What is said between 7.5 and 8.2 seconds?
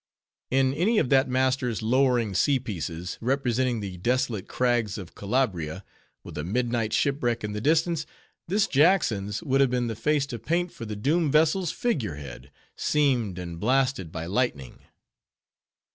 the distance,